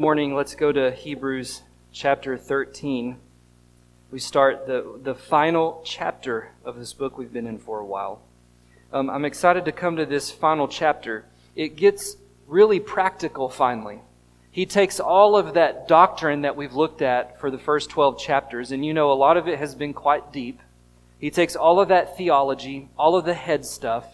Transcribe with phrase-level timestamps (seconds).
[0.00, 3.16] morning, let's go to Hebrews chapter 13.
[4.12, 8.22] We start the, the final chapter of this book we've been in for a while.
[8.92, 11.24] Um, I'm excited to come to this final chapter.
[11.56, 12.16] It gets
[12.46, 13.98] really practical finally.
[14.52, 18.70] He takes all of that doctrine that we've looked at for the first 12 chapters,
[18.70, 20.60] and you know a lot of it has been quite deep.
[21.18, 24.06] He takes all of that theology, all of the head stuff,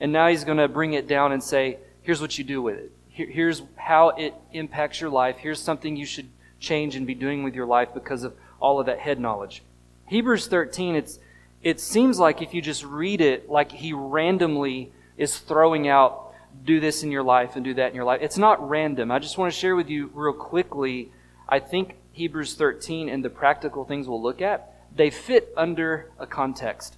[0.00, 2.78] and now he's going to bring it down and say, here's what you do with
[2.78, 5.36] it here's how it impacts your life.
[5.36, 6.28] Here's something you should
[6.58, 9.62] change and be doing with your life because of all of that head knowledge.
[10.06, 11.20] Hebrews 13, it's,
[11.62, 16.80] it seems like if you just read it, like he randomly is throwing out, do
[16.80, 18.20] this in your life and do that in your life.
[18.20, 19.10] It's not random.
[19.10, 21.12] I just want to share with you real quickly.
[21.48, 26.26] I think Hebrews 13 and the practical things we'll look at, they fit under a
[26.26, 26.96] context.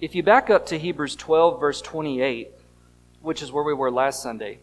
[0.00, 2.50] If you back up to Hebrews 12, verse 28,
[3.20, 4.58] which is where we were last Sunday,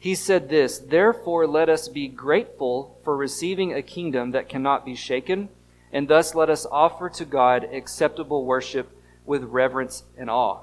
[0.00, 4.96] he said this Therefore, let us be grateful for receiving a kingdom that cannot be
[4.96, 5.50] shaken,
[5.92, 8.90] and thus let us offer to God acceptable worship
[9.26, 10.60] with reverence and awe.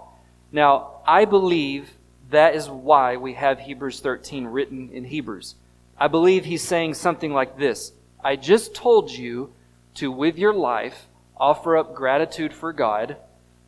[0.51, 1.91] Now, I believe
[2.31, 5.53] that is why we have Hebrews 13 written in Hebrews.
[5.99, 9.53] I believe he's saying something like this I just told you
[9.95, 11.05] to, with your life,
[11.37, 13.17] offer up gratitude for God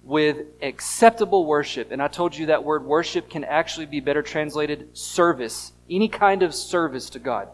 [0.09, 1.91] with acceptable worship.
[1.91, 6.41] And I told you that word worship can actually be better translated service, any kind
[6.41, 7.47] of service to God.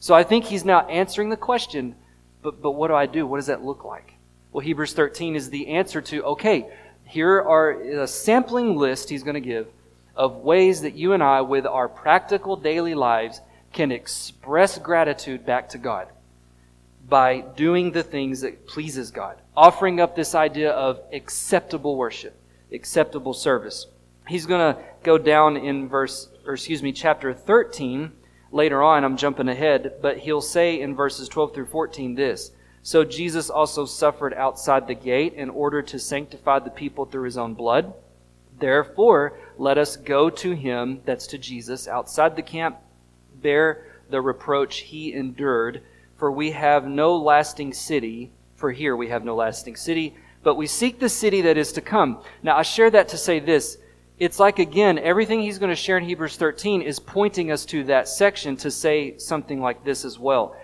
[0.00, 1.94] So I think he's now answering the question,
[2.42, 3.28] but, but what do I do?
[3.28, 4.14] What does that look like?
[4.50, 6.68] Well, Hebrews 13 is the answer to, okay,
[7.04, 9.68] here are a sampling list he's going to give
[10.16, 13.40] of ways that you and I, with our practical daily lives,
[13.72, 16.08] can express gratitude back to God
[17.08, 22.36] by doing the things that pleases God offering up this idea of acceptable worship,
[22.72, 23.86] acceptable service.
[24.26, 28.10] He's going to go down in verse, or excuse me, chapter 13
[28.50, 29.04] later on.
[29.04, 32.50] I'm jumping ahead, but he'll say in verses 12 through 14 this.
[32.82, 37.38] So Jesus also suffered outside the gate in order to sanctify the people through his
[37.38, 37.94] own blood.
[38.58, 42.78] Therefore, let us go to him, that's to Jesus, outside the camp,
[43.36, 45.82] bear the reproach he endured,
[46.24, 50.66] for we have no lasting city for here we have no lasting city, but we
[50.66, 52.22] seek the city that is to come.
[52.42, 53.76] Now, I share that to say this.
[54.18, 57.84] It's like, again, everything he's going to share in Hebrews 13 is pointing us to
[57.84, 60.56] that section to say something like this as well.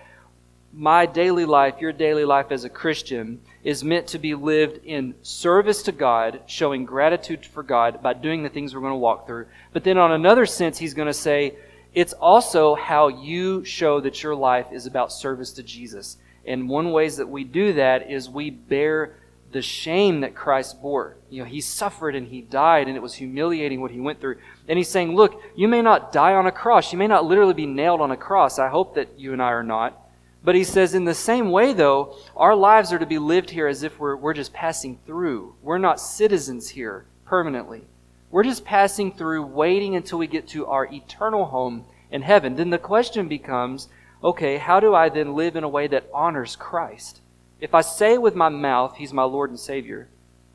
[0.73, 5.13] My daily life, your daily life as a Christian, is meant to be lived in
[5.21, 9.27] service to God, showing gratitude for God by doing the things we're going to walk
[9.27, 9.45] through.
[9.73, 11.55] But then, on another sense, he's going to say,
[11.93, 16.17] it's also how you show that your life is about service to Jesus.
[16.45, 19.15] And one ways that we do that is we bear
[19.51, 21.17] the shame that Christ bore.
[21.29, 24.37] You know, he suffered and he died, and it was humiliating what he went through.
[24.67, 26.93] And he's saying, Look, you may not die on a cross.
[26.93, 28.59] You may not literally be nailed on a cross.
[28.59, 29.97] I hope that you and I are not.
[30.43, 33.67] But he says, in the same way, though, our lives are to be lived here
[33.67, 35.55] as if we're, we're just passing through.
[35.61, 37.83] We're not citizens here permanently.
[38.31, 42.55] We're just passing through, waiting until we get to our eternal home in heaven.
[42.55, 43.89] Then the question becomes
[44.23, 47.21] okay, how do I then live in a way that honors Christ?
[47.59, 50.07] If I say with my mouth, He's my Lord and Savior,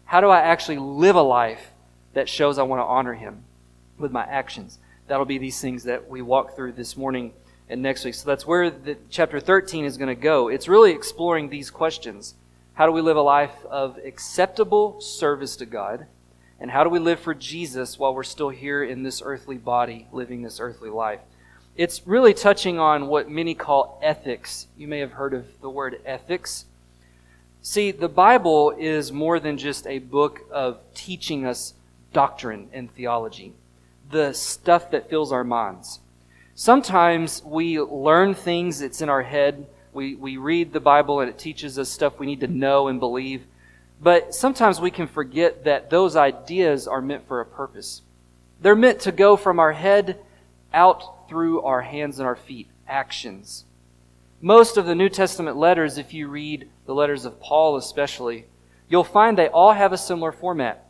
[0.04, 1.72] how do I actually live a life
[2.14, 3.44] that shows I want to honor Him
[3.98, 4.78] with my actions?
[5.08, 7.32] That'll be these things that we walk through this morning
[7.68, 8.14] and next week.
[8.14, 10.48] So that's where the, chapter 13 is going to go.
[10.48, 12.34] It's really exploring these questions.
[12.74, 16.06] How do we live a life of acceptable service to God?
[16.58, 20.06] And how do we live for Jesus while we're still here in this earthly body,
[20.12, 21.20] living this earthly life?
[21.76, 24.66] It's really touching on what many call ethics.
[24.76, 26.64] You may have heard of the word ethics.
[27.60, 31.74] See, the Bible is more than just a book of teaching us
[32.14, 33.52] doctrine and theology,
[34.10, 36.00] the stuff that fills our minds.
[36.54, 39.66] Sometimes we learn things that's in our head.
[39.92, 42.98] We, we read the Bible and it teaches us stuff we need to know and
[42.98, 43.42] believe.
[44.00, 48.02] But sometimes we can forget that those ideas are meant for a purpose.
[48.60, 50.18] They're meant to go from our head
[50.72, 53.64] out through our hands and our feet, actions.
[54.40, 58.46] Most of the New Testament letters, if you read the letters of Paul especially,
[58.88, 60.86] you'll find they all have a similar format.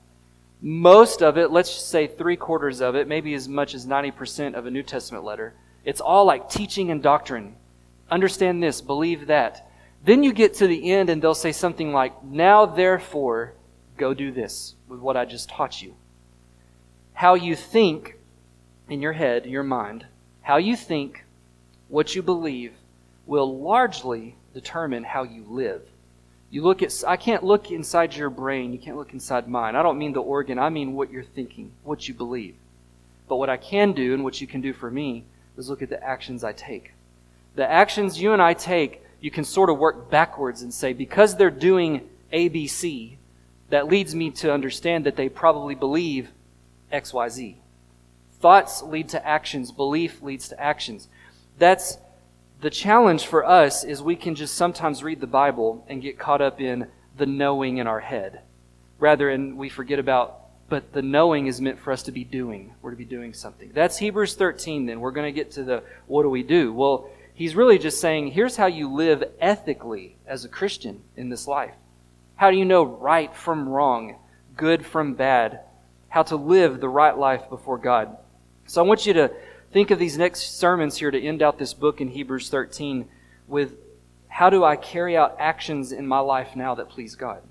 [0.61, 4.67] Most of it, let's say three quarters of it, maybe as much as 90% of
[4.67, 5.55] a New Testament letter,
[5.85, 7.55] it's all like teaching and doctrine.
[8.11, 9.66] Understand this, believe that.
[10.07, 13.55] Then you get to the end and they'll say something like, Now therefore,
[13.97, 15.97] go do this with what I just taught you.
[17.13, 18.17] How you think
[18.89, 20.07] in your head, your mind,
[20.43, 21.25] how you think,
[21.89, 22.73] what you believe,
[23.27, 25.83] will largely determine how you live.
[26.51, 28.73] You look at, I can't look inside your brain.
[28.73, 29.75] You can't look inside mine.
[29.75, 30.57] I don't mean the organ.
[30.57, 32.55] I mean what you're thinking, what you believe.
[33.29, 35.25] But what I can do and what you can do for me
[35.57, 36.93] is look at the actions I take.
[37.57, 41.37] The actions you and I take, you can sort of work backwards and say, because
[41.37, 43.17] they're doing ABC,
[43.71, 46.31] that leads me to understand that they probably believe
[46.93, 47.57] XYZ.
[48.39, 51.09] Thoughts lead to actions, belief leads to actions.
[51.59, 51.99] That's
[52.61, 56.41] the challenge for us is we can just sometimes read the Bible and get caught
[56.41, 56.87] up in
[57.17, 58.41] the knowing in our head.
[58.99, 62.73] Rather, and we forget about, but the knowing is meant for us to be doing.
[62.83, 63.71] We're to be doing something.
[63.75, 65.01] That's Hebrews 13, then.
[65.01, 66.73] We're going to get to the what do we do?
[66.73, 71.47] Well, he's really just saying, here's how you live ethically as a Christian in this
[71.47, 71.75] life.
[72.35, 74.17] How do you know right from wrong,
[74.57, 75.61] good from bad?
[76.09, 78.17] How to live the right life before God.
[78.67, 79.31] So I want you to
[79.71, 83.07] think of these next sermons here to end out this book in Hebrews 13
[83.47, 83.77] with
[84.29, 87.43] how do I carry out actions in my life now that please God?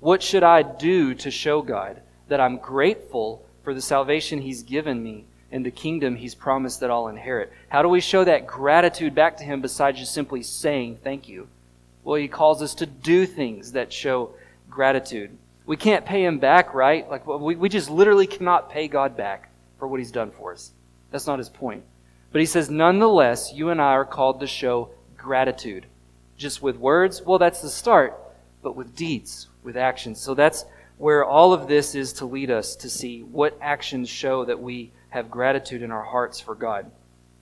[0.00, 5.02] What should I do to show God that I'm grateful for the salvation He's given
[5.02, 7.52] me and the kingdom He's promised that I'll inherit?
[7.68, 11.48] How do we show that gratitude back to Him besides just simply saying thank you?
[12.04, 14.34] Well, He calls us to do things that show
[14.70, 15.36] gratitude.
[15.66, 17.08] We can't pay Him back, right?
[17.10, 20.72] Like, we, we just literally cannot pay God back for what He's done for us.
[21.10, 21.82] That's not His point.
[22.32, 25.86] But He says, nonetheless, you and I are called to show gratitude.
[26.36, 28.18] Just with words, well, that's the start,
[28.62, 30.20] but with deeds, with actions.
[30.20, 30.64] So that's
[30.98, 34.92] where all of this is to lead us to see what actions show that we
[35.10, 36.90] have gratitude in our hearts for God.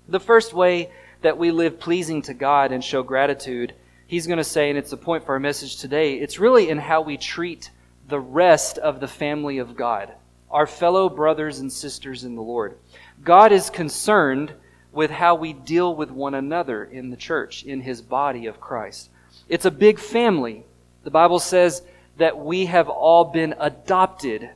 [0.09, 0.91] The first way
[1.23, 3.75] that we live pleasing to God and show gratitude,
[4.07, 6.79] he's going to say, and it's the point for our message today, it's really in
[6.79, 7.71] how we treat
[8.09, 10.13] the rest of the family of God,
[10.51, 12.77] our fellow brothers and sisters in the Lord.
[13.23, 14.53] God is concerned
[14.93, 19.11] with how we deal with one another in the church, in his body of Christ.
[19.49, 20.65] It's a big family.
[21.03, 21.83] The Bible says
[22.19, 24.51] that we have all been adopted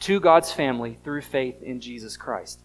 [0.00, 2.60] to God's family through faith in Jesus Christ.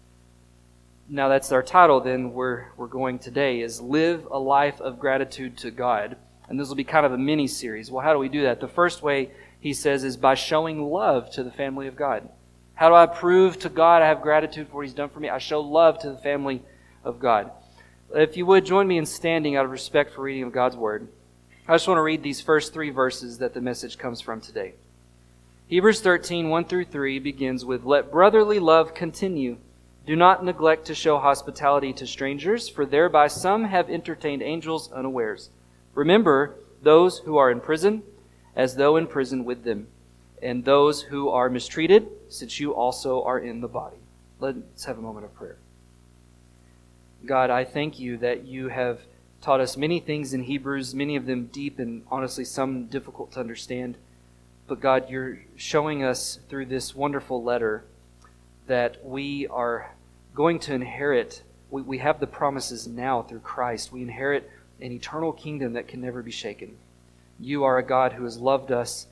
[1.08, 5.58] Now that's our title then we're, we're going today is live a life of gratitude
[5.58, 6.16] to God.
[6.48, 7.90] And this will be kind of a mini series.
[7.90, 8.60] Well, how do we do that?
[8.60, 9.30] The first way
[9.60, 12.28] he says is by showing love to the family of God.
[12.74, 15.28] How do I prove to God I have gratitude for what he's done for me?
[15.28, 16.62] I show love to the family
[17.04, 17.50] of God.
[18.14, 21.08] If you would join me in standing out of respect for reading of God's word.
[21.68, 24.74] I just want to read these first three verses that the message comes from today.
[25.72, 29.56] Hebrews 13, 1 through 3 begins with Let brotherly love continue.
[30.06, 35.48] Do not neglect to show hospitality to strangers, for thereby some have entertained angels unawares.
[35.94, 38.02] Remember those who are in prison,
[38.54, 39.86] as though in prison with them,
[40.42, 43.96] and those who are mistreated, since you also are in the body.
[44.40, 45.56] Let's have a moment of prayer.
[47.24, 49.00] God, I thank you that you have
[49.40, 53.40] taught us many things in Hebrews, many of them deep and honestly some difficult to
[53.40, 53.96] understand.
[54.72, 57.84] But God, you're showing us through this wonderful letter
[58.68, 59.94] that we are
[60.34, 61.42] going to inherit.
[61.70, 63.92] We, we have the promises now through Christ.
[63.92, 66.78] We inherit an eternal kingdom that can never be shaken.
[67.38, 69.08] You are a God who has loved us.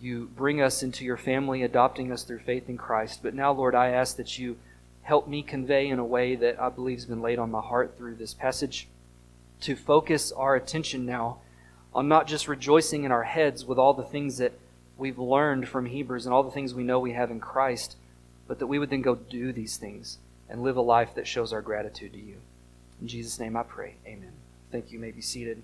[0.00, 3.18] You bring us into your family, adopting us through faith in Christ.
[3.20, 4.58] But now, Lord, I ask that you
[5.02, 7.96] help me convey in a way that I believe has been laid on my heart
[7.98, 8.86] through this passage
[9.62, 11.38] to focus our attention now
[11.92, 14.52] on not just rejoicing in our heads with all the things that
[15.00, 17.96] we've learned from Hebrews and all the things we know we have in Christ,
[18.46, 20.18] but that we would then go do these things
[20.48, 22.36] and live a life that shows our gratitude to you.
[23.00, 23.94] In Jesus' name I pray.
[24.06, 24.32] Amen.
[24.70, 24.92] Thank you.
[24.94, 25.62] you may be seated.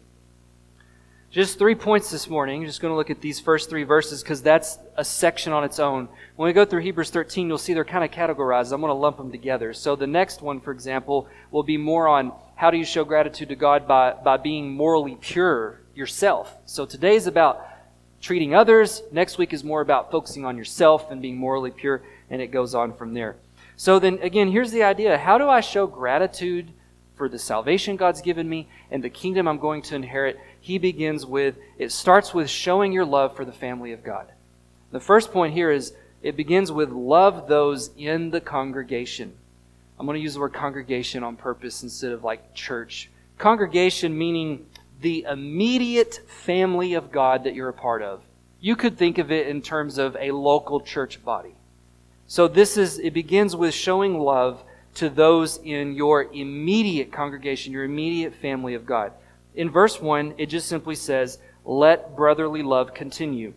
[1.31, 2.63] Just three points this morning.
[2.63, 5.65] I'm just going to look at these first three verses because that's a section on
[5.65, 6.09] its own.
[6.37, 8.73] When we go through Hebrews 13, you'll see they're kind of categorized.
[8.73, 9.75] I'm going to lump them together.
[9.75, 13.49] So the next one, for example, will be more on how do you show gratitude
[13.51, 16.57] to God by, by being morally pure yourself.
[16.65, 17.67] So today is about
[18.21, 19.03] treating others.
[19.13, 22.75] Next week is more about focusing on yourself and being morally pure, and it goes
[22.75, 23.37] on from there.
[23.77, 26.69] So then, again, here's the idea how do I show gratitude
[27.17, 30.39] for the salvation God's given me and the kingdom I'm going to inherit?
[30.67, 34.27] he begins with it starts with showing your love for the family of God.
[34.91, 35.93] The first point here is
[36.25, 39.33] it begins with love those in the congregation.
[39.97, 43.11] I'm going to use the word congregation on purpose instead of like church.
[43.39, 44.67] Congregation meaning
[45.01, 48.23] the immediate family of God that you're a part of.
[48.61, 51.55] You could think of it in terms of a local church body.
[52.27, 54.63] So this is it begins with showing love
[54.95, 59.13] to those in your immediate congregation, your immediate family of God
[59.57, 63.55] in verse 1, it just simply says, Let brotherly love continue.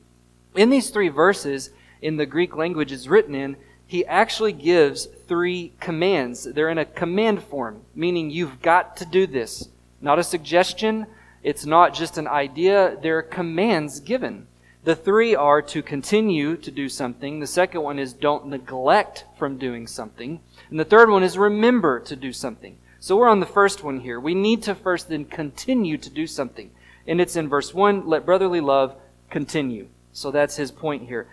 [0.55, 1.69] In these three verses,
[2.01, 6.45] in the Greek language it's written in, he actually gives three commands.
[6.45, 9.67] They're in a command form, meaning you've got to do this.
[9.99, 11.05] Not a suggestion,
[11.43, 14.47] it's not just an idea, there are commands given.
[14.83, 17.39] The three are to continue to do something.
[17.39, 20.39] The second one is don't neglect from doing something.
[20.69, 22.77] And the third one is remember to do something.
[22.99, 24.19] So we're on the first one here.
[24.19, 26.71] We need to first then continue to do something.
[27.07, 28.95] And it's in verse 1 let brotherly love
[29.29, 29.87] continue.
[30.11, 31.27] So that's his point here.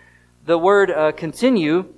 [0.45, 1.93] The word uh, continue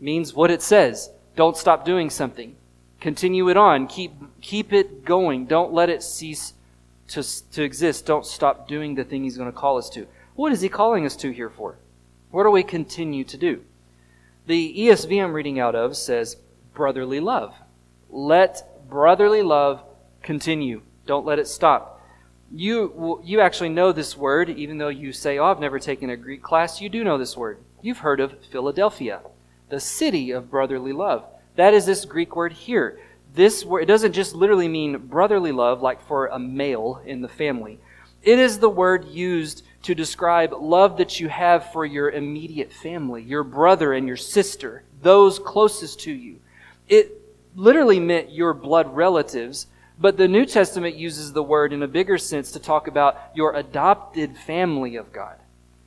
[0.00, 1.10] means what it says.
[1.34, 2.56] Don't stop doing something.
[3.00, 3.86] Continue it on.
[3.86, 5.46] Keep, keep it going.
[5.46, 6.54] Don't let it cease
[7.08, 7.22] to,
[7.52, 8.06] to exist.
[8.06, 10.06] Don't stop doing the thing he's going to call us to.
[10.34, 11.76] What is he calling us to here for?
[12.30, 13.62] What do we continue to do?
[14.46, 16.36] The ESV I'm reading out of says
[16.74, 17.54] brotherly love.
[18.10, 19.82] Let brotherly love
[20.22, 20.82] continue.
[21.06, 22.00] Don't let it stop.
[22.52, 26.16] You, you actually know this word, even though you say, Oh, I've never taken a
[26.16, 26.80] Greek class.
[26.80, 27.58] You do know this word.
[27.82, 29.20] You've heard of Philadelphia,
[29.68, 31.24] the city of brotherly love.
[31.56, 33.00] That is this Greek word here.
[33.36, 37.28] This word, it doesn't just literally mean brotherly love, like for a male in the
[37.28, 37.78] family.
[38.22, 43.22] It is the word used to describe love that you have for your immediate family,
[43.22, 46.40] your brother and your sister, those closest to you.
[46.88, 47.20] It
[47.54, 49.66] literally meant your blood relatives,
[50.00, 53.54] but the New Testament uses the word in a bigger sense to talk about your
[53.54, 55.36] adopted family of God.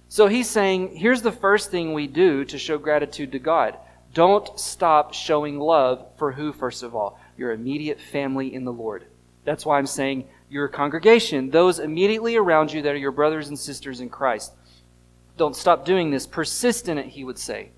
[0.08, 3.76] So he's saying, here's the first thing we do to show gratitude to God.
[4.14, 7.20] Don't stop showing love for who, first of all?
[7.40, 9.06] Your immediate family in the Lord.
[9.46, 13.58] That's why I'm saying your congregation, those immediately around you that are your brothers and
[13.58, 14.52] sisters in Christ.
[15.38, 16.28] Don't stop doing this.
[16.28, 17.70] Persist in it, he would say.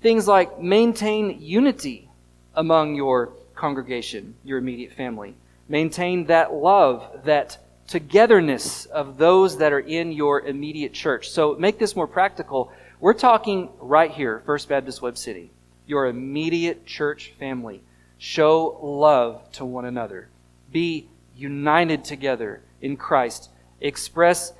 [0.00, 2.08] Things like maintain unity
[2.54, 5.34] among your congregation, your immediate family.
[5.68, 11.30] Maintain that love, that togetherness of those that are in your immediate church.
[11.30, 12.72] So make this more practical.
[13.00, 15.50] We're talking right here, First Baptist Webb City,
[15.84, 17.82] your immediate church family.
[18.24, 20.28] Show love to one another.
[20.70, 23.50] Be united together in Christ.
[23.80, 24.52] Express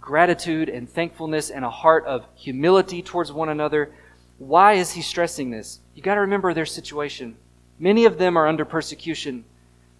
[0.00, 3.90] gratitude and thankfulness and a heart of humility towards one another.
[4.38, 5.80] Why is he stressing this?
[5.96, 7.34] You got to remember their situation.
[7.80, 9.44] Many of them are under persecution.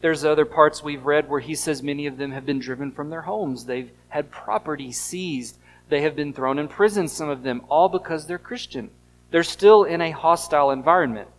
[0.01, 3.11] There's other parts we've read where he says many of them have been driven from
[3.11, 3.65] their homes.
[3.65, 5.59] They've had property seized.
[5.89, 8.91] They have been thrown in prison, some of them, all because they're Christian.
[9.33, 11.31] They're still in a hostile environment.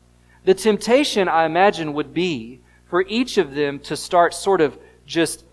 [0.46, 5.44] The temptation, I imagine, would be for each of them to start sort of just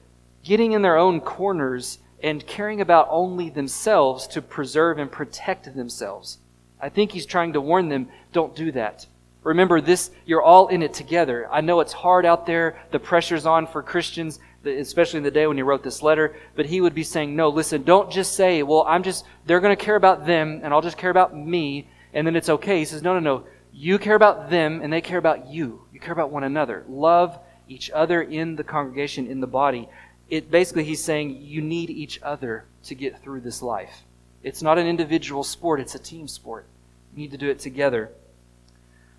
[0.42, 6.38] getting in their own corners and caring about only themselves to preserve and protect themselves.
[6.80, 9.06] I think he's trying to warn them don't do that.
[9.42, 11.48] Remember, this, you're all in it together.
[11.50, 12.80] I know it's hard out there.
[12.90, 16.36] The pressure's on for Christians, especially in the day when he wrote this letter.
[16.56, 19.76] But he would be saying, no, listen, don't just say, well, I'm just, they're going
[19.76, 22.78] to care about them and I'll just care about me and then it's okay.
[22.78, 23.44] He says, no, no, no.
[23.78, 25.82] You care about them and they care about you.
[25.92, 26.82] You care about one another.
[26.88, 29.90] Love each other in the congregation, in the body.
[30.30, 34.02] It basically, he's saying you need each other to get through this life.
[34.42, 36.64] It's not an individual sport, it's a team sport.
[37.12, 38.10] You need to do it together.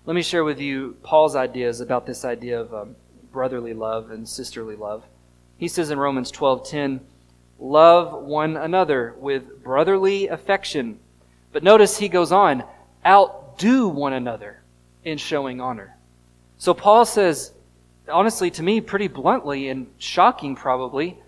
[0.06, 2.96] Let me share with you Paul's ideas about this idea of um,
[3.30, 5.04] brotherly love and sisterly love.
[5.56, 7.00] He says in Romans 12:10,
[7.60, 10.98] "Love one another with brotherly affection."
[11.52, 12.64] But notice he goes on,
[13.58, 14.62] "Outdo one another
[15.02, 15.96] in showing honor."
[16.58, 17.52] So Paul says,
[18.08, 21.18] honestly to me pretty bluntly and shocking probably,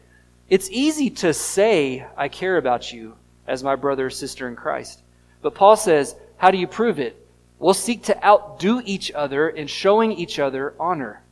[0.49, 5.03] it's easy to say I care about you as my brother or sister in Christ.
[5.43, 7.17] But Paul says, how do you prove it?
[7.59, 11.23] We'll seek to outdo each other in showing each other honor.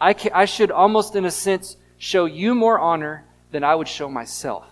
[0.00, 4.08] I, I should almost, in a sense, show you more honor than I would show
[4.08, 4.64] myself,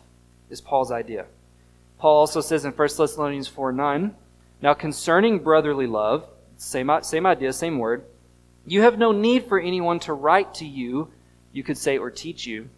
[0.50, 1.26] is Paul's idea.
[1.98, 4.14] Paul also says in 1 Thessalonians 4 9,
[4.64, 8.06] Now concerning brotherly love, same, same idea, same word,
[8.64, 11.10] you have no need for anyone to write to you,
[11.52, 12.70] you could say, or teach you,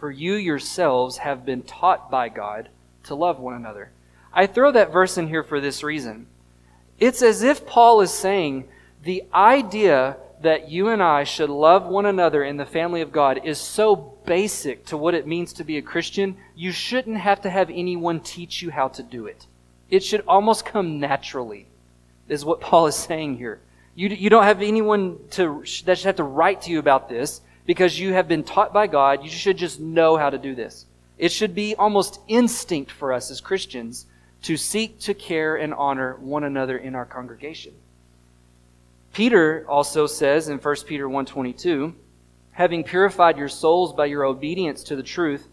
[0.00, 2.68] for you yourselves have been taught by God
[3.04, 3.92] to love one another.
[4.32, 6.26] I throw that verse in here for this reason.
[6.98, 8.66] It's as if Paul is saying
[9.04, 13.42] the idea that you and I should love one another in the family of God
[13.44, 13.94] is so
[14.26, 18.18] basic to what it means to be a Christian, you shouldn't have to have anyone
[18.18, 19.46] teach you how to do it.
[19.90, 21.66] It should almost come naturally,
[22.28, 23.60] is what Paul is saying here.
[23.94, 27.40] You, you don't have anyone to, that should have to write to you about this
[27.66, 29.24] because you have been taught by God.
[29.24, 30.86] You should just know how to do this.
[31.18, 34.06] It should be almost instinct for us as Christians
[34.42, 37.74] to seek to care and honor one another in our congregation.
[39.12, 41.92] Peter also says in 1 Peter 1:22,
[42.52, 45.48] having purified your souls by your obedience to the truth,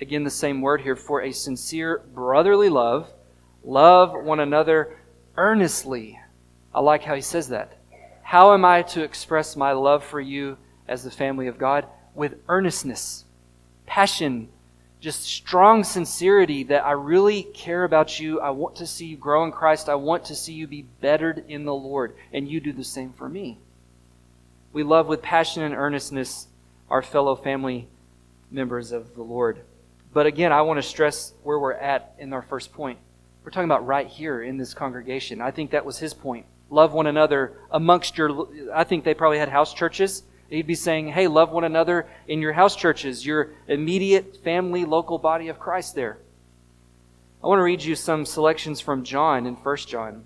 [0.00, 3.10] again the same word here for a sincere brotherly love,
[3.64, 4.98] love one another
[5.36, 6.18] earnestly.
[6.74, 7.76] I like how he says that.
[8.22, 10.56] How am I to express my love for you
[10.88, 11.86] as the family of God?
[12.14, 13.24] With earnestness,
[13.86, 14.48] passion,
[15.00, 18.40] just strong sincerity that I really care about you.
[18.40, 19.88] I want to see you grow in Christ.
[19.88, 22.14] I want to see you be bettered in the Lord.
[22.32, 23.58] And you do the same for me.
[24.72, 26.46] We love with passion and earnestness
[26.88, 27.88] our fellow family
[28.50, 29.58] members of the Lord.
[30.14, 32.98] But again, I want to stress where we're at in our first point.
[33.44, 35.40] We're talking about right here in this congregation.
[35.40, 36.46] I think that was his point.
[36.70, 40.22] Love one another amongst your, I think they probably had house churches.
[40.48, 45.18] He'd be saying, hey, love one another in your house churches, your immediate family, local
[45.18, 46.18] body of Christ there.
[47.42, 50.24] I want to read you some selections from John in 1 John.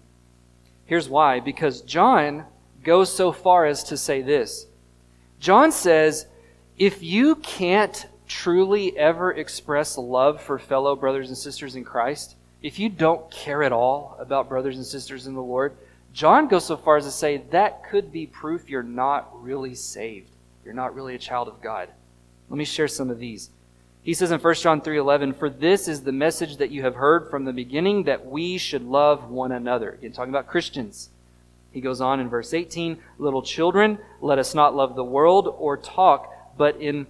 [0.84, 2.44] Here's why because John
[2.82, 4.66] goes so far as to say this.
[5.40, 6.26] John says,
[6.78, 12.80] if you can't truly ever express love for fellow brothers and sisters in Christ, if
[12.80, 15.76] you don't care at all about brothers and sisters in the Lord,
[16.12, 20.30] John goes so far as to say that could be proof you're not really saved.
[20.64, 21.88] You're not really a child of God.
[22.50, 23.50] Let me share some of these.
[24.02, 27.30] He says in 1 John 3:11, "For this is the message that you have heard
[27.30, 31.10] from the beginning that we should love one another." Again, talking about Christians.
[31.70, 35.76] He goes on in verse 18, "Little children, let us not love the world or
[35.76, 37.06] talk, but in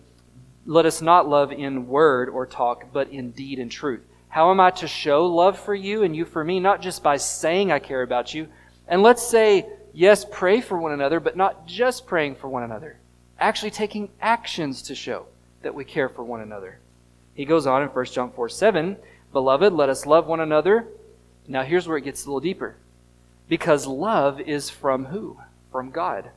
[0.66, 4.60] let us not love in word or talk, but in deed and truth." How am
[4.60, 6.60] I to show love for you and you for me?
[6.60, 8.48] Not just by saying I care about you,
[8.86, 9.64] and let's say,
[9.94, 12.98] yes, pray for one another, but not just praying for one another.
[13.40, 15.24] Actually taking actions to show
[15.62, 16.78] that we care for one another.
[17.32, 18.98] He goes on in 1 John 4 7,
[19.32, 20.86] Beloved, let us love one another.
[21.48, 22.76] Now here's where it gets a little deeper.
[23.48, 25.38] Because love is from who?
[25.72, 26.28] From God.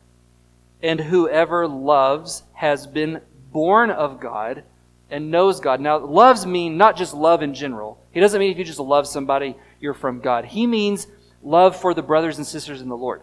[0.81, 3.19] And whoever loves has been
[3.51, 4.63] born of God
[5.09, 5.79] and knows God.
[5.79, 8.01] Now, loves mean not just love in general.
[8.11, 10.45] He doesn't mean if you just love somebody, you're from God.
[10.45, 11.07] He means
[11.41, 13.21] love for the brothers and sisters in the Lord.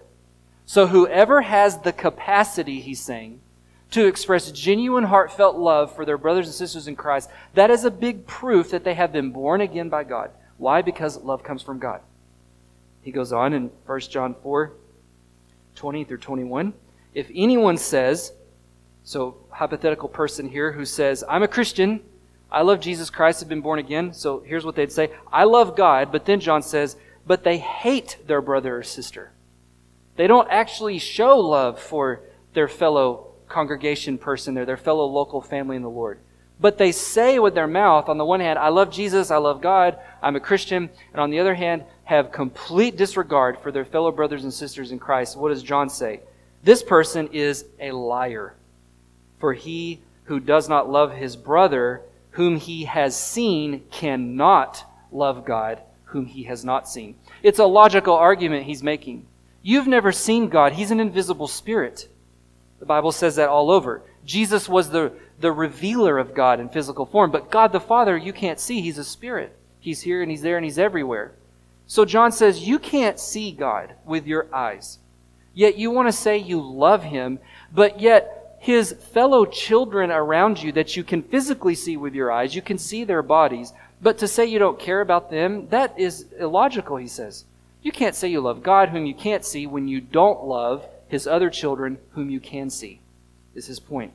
[0.65, 3.41] So whoever has the capacity, he's saying,
[3.93, 7.91] to express genuine heartfelt love for their brothers and sisters in Christ, that is a
[7.91, 10.31] big proof that they have been born again by God.
[10.59, 10.83] Why?
[10.83, 12.01] Because love comes from God.
[13.03, 14.73] He goes on in 1 John 4
[15.77, 16.73] 20 through 21.
[17.15, 18.33] If anyone says,
[19.07, 22.01] so hypothetical person here who says, I'm a Christian,
[22.51, 24.13] I love Jesus Christ, have been born again.
[24.13, 28.19] So here's what they'd say I love God, but then John says, but they hate
[28.27, 29.31] their brother or sister.
[30.17, 35.77] They don't actually show love for their fellow congregation person there, their fellow local family
[35.77, 36.19] in the Lord.
[36.59, 39.61] But they say with their mouth, on the one hand, I love Jesus, I love
[39.61, 44.11] God, I'm a Christian, and on the other hand, have complete disregard for their fellow
[44.11, 45.37] brothers and sisters in Christ.
[45.37, 46.23] What does John say?
[46.65, 48.57] This person is a liar.
[49.39, 55.81] For he who does not love his brother, whom he has seen, cannot love God,
[56.05, 57.17] whom he has not seen.
[57.43, 59.27] It's a logical argument he's making.
[59.63, 62.09] You've never seen God, he's an invisible spirit.
[62.79, 64.03] The Bible says that all over.
[64.25, 68.33] Jesus was the, the revealer of God in physical form, but God the Father, you
[68.33, 68.81] can't see.
[68.81, 69.57] He's a spirit.
[69.81, 71.33] He's here and he's there and he's everywhere.
[71.87, 74.99] So John says, You can't see God with your eyes.
[75.55, 77.39] Yet you want to say you love him,
[77.73, 82.55] but yet his fellow children around you that you can physically see with your eyes,
[82.55, 86.27] you can see their bodies, but to say you don't care about them, that is
[86.39, 87.45] illogical, he says.
[87.83, 91.27] You can't say you love God whom you can't see when you don't love his
[91.27, 93.01] other children whom you can see,
[93.55, 94.13] is his point.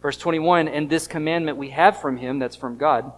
[0.00, 3.12] Verse 21 And this commandment we have from him, that's from God,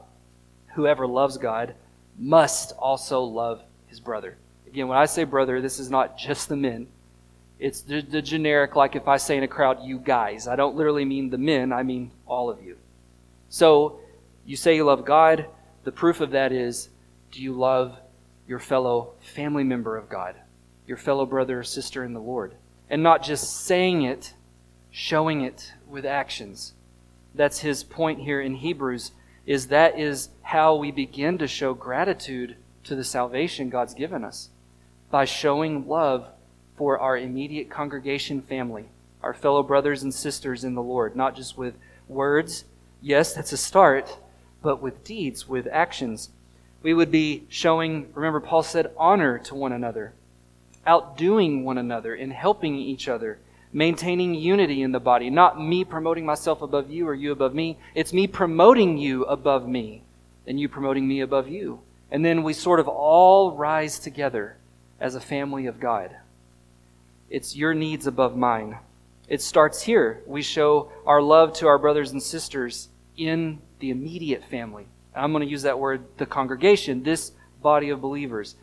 [0.74, 1.74] whoever loves God
[2.18, 4.36] must also love his brother.
[4.66, 6.88] Again, when I say brother, this is not just the men.
[7.58, 10.46] It's the, the, generic, like if I say in a crowd, you guys.
[10.46, 12.76] I don't literally mean the men, I mean all of you.
[13.48, 14.00] So,
[14.44, 15.46] you say you love God.
[15.84, 16.90] The proof of that is
[17.32, 17.96] do you love
[18.46, 20.36] your fellow family member of God,
[20.86, 22.54] your fellow brother or sister in the Lord?
[22.88, 24.34] and not just saying it,
[24.90, 26.74] showing it with actions.
[27.34, 29.12] That's his point here in Hebrews
[29.44, 34.50] is that is how we begin to show gratitude to the salvation God's given us
[35.10, 36.28] by showing love
[36.76, 38.86] for our immediate congregation family,
[39.22, 41.74] our fellow brothers and sisters in the Lord, not just with
[42.08, 42.64] words.
[43.00, 44.18] Yes, that's a start,
[44.62, 46.30] but with deeds, with actions.
[46.82, 50.12] We would be showing, remember, Paul said, honor to one another
[50.86, 53.38] outdoing one another in helping each other,
[53.72, 55.28] maintaining unity in the body.
[55.28, 57.76] Not me promoting myself above you or you above me.
[57.94, 60.02] It's me promoting you above me
[60.46, 61.80] and you promoting me above you.
[62.10, 64.56] And then we sort of all rise together
[65.00, 66.16] as a family of God.
[67.30, 68.78] It's your needs above mine.
[69.28, 70.22] It starts here.
[70.26, 74.86] We show our love to our brothers and sisters in the immediate family.
[75.14, 78.54] I'm going to use that word, the congregation, this body of believers.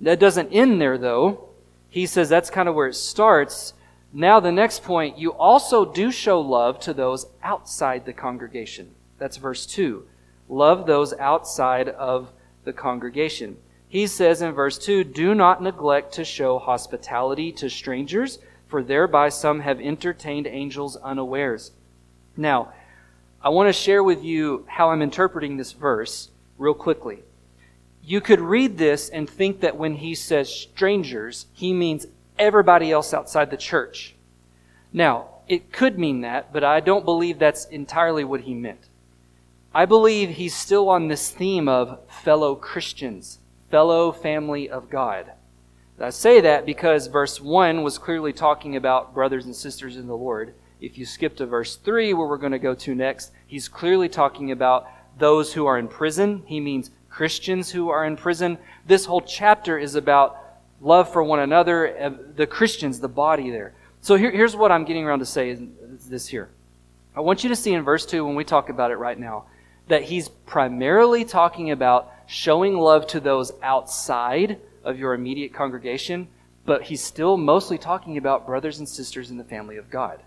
[0.00, 1.48] That doesn't end there, though
[1.94, 3.72] he says that's kind of where it starts.
[4.12, 8.96] Now, the next point, you also do show love to those outside the congregation.
[9.16, 10.04] That's verse 2.
[10.48, 12.32] Love those outside of
[12.64, 13.58] the congregation.
[13.94, 19.28] He says in verse 2 Do not neglect to show hospitality to strangers, for thereby
[19.28, 21.70] some have entertained angels unawares.
[22.36, 22.72] Now,
[23.40, 27.22] I want to share with you how I'm interpreting this verse real quickly.
[28.02, 33.14] You could read this and think that when he says strangers, he means everybody else
[33.14, 34.16] outside the church.
[34.92, 38.88] Now, it could mean that, but I don't believe that's entirely what he meant.
[39.72, 43.38] I believe he's still on this theme of fellow Christians,
[43.70, 45.32] fellow family of God.
[46.00, 50.16] I say that because verse 1 was clearly talking about brothers and sisters in the
[50.16, 50.54] Lord.
[50.80, 54.08] If you skip to verse 3, where we're going to go to next, he's clearly
[54.08, 56.42] talking about those who are in prison.
[56.46, 58.58] He means Christians who are in prison.
[58.86, 60.36] This whole chapter is about
[60.80, 63.72] love for one another, uh, the Christians, the body there.
[64.00, 65.60] So here, here's what I'm getting around to say is
[66.08, 66.50] this here.
[67.16, 69.44] I want you to see in verse 2 when we talk about it right now
[69.86, 76.28] that he's primarily talking about showing love to those outside of your immediate congregation,
[76.64, 80.22] but he's still mostly talking about brothers and sisters in the family of God.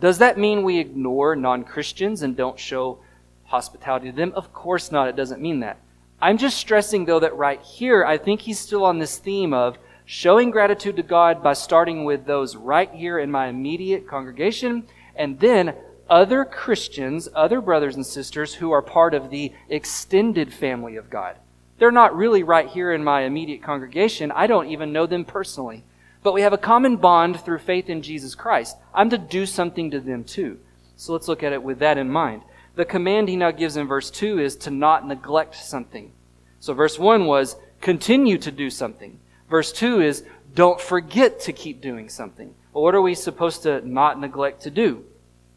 [0.00, 3.00] Does that mean we ignore non Christians and don't show
[3.44, 4.32] hospitality to them?
[4.34, 5.08] Of course not.
[5.08, 5.78] It doesn't mean that.
[6.22, 9.78] I'm just stressing, though, that right here, I think he's still on this theme of
[10.04, 14.86] showing gratitude to God by starting with those right here in my immediate congregation,
[15.16, 15.74] and then
[16.10, 21.36] other Christians, other brothers and sisters who are part of the extended family of God.
[21.78, 24.32] They're not really right here in my immediate congregation.
[24.32, 25.84] I don't even know them personally.
[26.22, 28.76] But we have a common bond through faith in Jesus Christ.
[28.92, 30.58] I'm to do something to them too.
[30.96, 32.42] So let's look at it with that in mind.
[32.74, 36.12] The command he now gives in verse 2 is to not neglect something.
[36.58, 39.18] So verse 1 was continue to do something.
[39.48, 42.54] Verse 2 is, don't forget to keep doing something.
[42.72, 45.04] Well, what are we supposed to not neglect to do?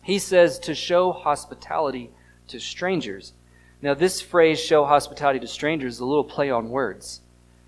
[0.03, 2.11] He says to show hospitality
[2.49, 3.33] to strangers.
[3.81, 7.21] Now, this phrase, show hospitality to strangers, is a little play on words.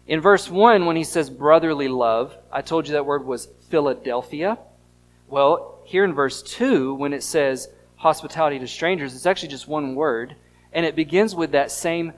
[0.06, 4.58] In verse 1, when he says brotherly love, I told you that word was Philadelphia.
[5.28, 9.96] Well, here in verse 2, when it says hospitality to strangers, it's actually just one
[9.96, 10.36] word,
[10.74, 12.14] and it begins with that same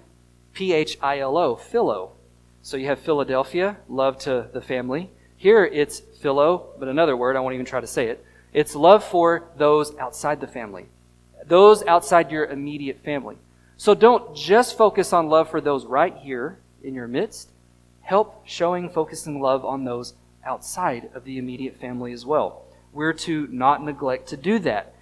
[0.54, 2.12] P H I L O, philo.
[2.62, 5.12] So you have Philadelphia, love to the family.
[5.38, 8.26] Here it's philo, but another word, I won't even try to say it.
[8.58, 10.88] It's love for those outside the family,
[11.46, 13.38] those outside your immediate family.
[13.78, 17.52] So don't just focus on love for those right here in your midst.
[18.02, 22.66] Help showing, focusing love on those outside of the immediate family as well.
[22.94, 24.96] We're to not neglect to do that.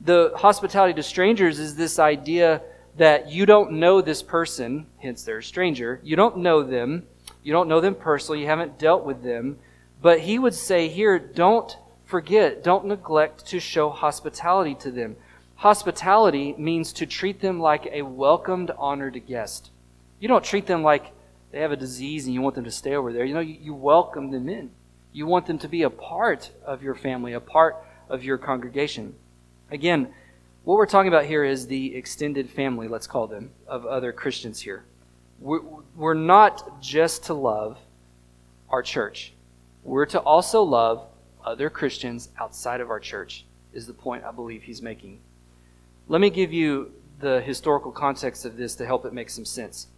[0.00, 2.62] The hospitality to strangers is this idea
[2.96, 6.00] that you don't know this person, hence they're a stranger.
[6.02, 7.06] You don't know them.
[7.44, 8.40] You don't know them personally.
[8.40, 9.60] You haven't dealt with them.
[10.02, 11.76] But he would say here, don't
[12.08, 15.14] forget, don't neglect to show hospitality to them.
[15.56, 19.70] Hospitality means to treat them like a welcomed, honored guest.
[20.18, 21.12] You don't treat them like
[21.52, 23.26] they have a disease and you want them to stay over there.
[23.26, 24.70] You know, you, you welcome them in.
[25.12, 27.76] You want them to be a part of your family, a part
[28.08, 29.14] of your congregation.
[29.70, 30.08] Again,
[30.64, 34.60] what we're talking about here is the extended family, let's call them, of other Christians
[34.60, 34.84] here.
[35.40, 37.76] We're not just to love
[38.70, 39.34] our church,
[39.84, 41.06] we're to also love
[41.48, 45.20] other Christians outside of our church, is the point I believe he's making.
[46.08, 49.88] Let me give you the historical context of this to help it make some sense.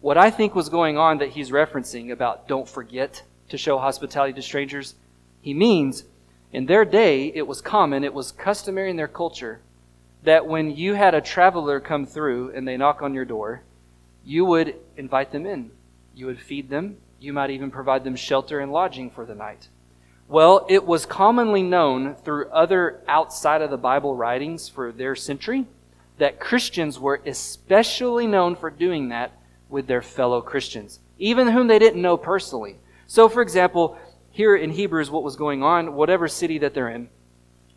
[0.00, 4.32] What I think was going on that he's referencing about don't forget to show hospitality
[4.34, 4.94] to strangers,
[5.40, 6.04] he means
[6.52, 9.60] in their day it was common, it was customary in their culture
[10.22, 13.62] that when you had a traveler come through and they knock on your door,
[14.24, 15.70] you would invite them in.
[16.14, 16.98] You would feed them.
[17.20, 19.68] You might even provide them shelter and lodging for the night.
[20.30, 25.64] Well, it was commonly known through other outside of the Bible writings for their century
[26.18, 29.32] that Christians were especially known for doing that
[29.70, 32.76] with their fellow Christians, even whom they didn't know personally.
[33.06, 33.96] So, for example,
[34.30, 37.08] here in Hebrews, what was going on, whatever city that they're in,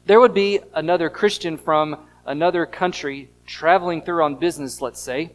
[0.05, 5.31] there would be another Christian from another country traveling through on business, let's say,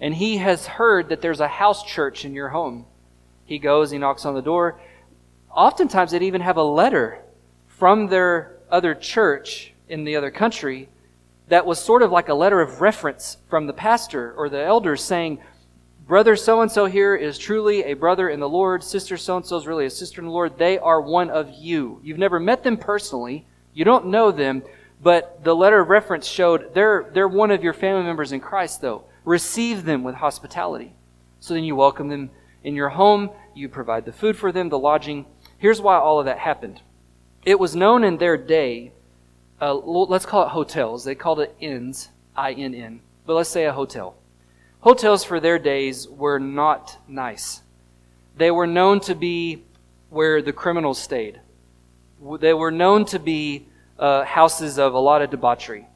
[0.00, 2.84] and he has heard that there's a house church in your home.
[3.46, 4.80] He goes, he knocks on the door.
[5.54, 7.22] Oftentimes, they'd even have a letter
[7.66, 10.88] from their other church in the other country
[11.48, 15.02] that was sort of like a letter of reference from the pastor or the elders
[15.02, 15.38] saying,
[16.06, 18.82] Brother so and so here is truly a brother in the Lord.
[18.82, 20.58] Sister so and so is really a sister in the Lord.
[20.58, 22.00] They are one of you.
[22.02, 23.46] You've never met them personally.
[23.72, 24.62] You don't know them,
[25.02, 28.80] but the letter of reference showed they're, they're one of your family members in Christ,
[28.80, 29.04] though.
[29.24, 30.94] Receive them with hospitality.
[31.40, 32.30] So then you welcome them
[32.64, 35.26] in your home, you provide the food for them, the lodging.
[35.62, 36.82] Here's why all of that happened.
[37.44, 38.90] It was known in their day,
[39.60, 41.04] uh, let's call it hotels.
[41.04, 44.16] They called it inns, I N N, but let's say a hotel.
[44.80, 47.62] Hotels for their days were not nice.
[48.36, 49.62] They were known to be
[50.10, 51.40] where the criminals stayed
[52.40, 53.68] They were known to be
[54.00, 55.86] uh, houses of a lot of debauchery.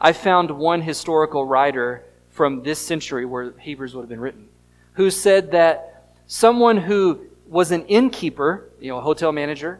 [0.00, 4.48] I found one historical writer from this century where Hebrews would have been written
[4.94, 9.78] who said that someone who was an innkeeper, you know, a hotel manager,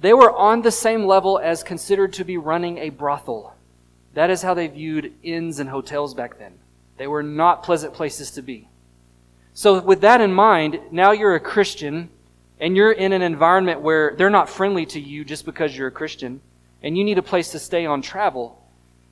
[0.00, 3.54] they were on the same level as considered to be running a brothel.
[4.14, 6.54] That is how they viewed inns and hotels back then.
[6.96, 8.68] They were not pleasant places to be.
[9.54, 12.10] So, with that in mind, now you're a Christian
[12.58, 15.92] and you're in an environment where they're not friendly to you just because you're a
[15.92, 16.40] Christian
[16.82, 18.60] and you need a place to stay on travel.